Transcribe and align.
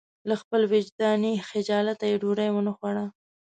له 0.29 0.35
خپل 0.41 0.61
وجداني 0.71 1.33
خجالته 1.49 2.03
یې 2.09 2.15
ډوډۍ 2.21 2.49
ونه 2.51 2.71
خوړه. 2.77 3.05